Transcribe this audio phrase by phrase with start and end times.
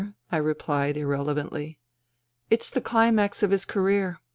[0.31, 1.77] I replied irrelevantly.
[2.49, 4.17] "It's the climax of his career.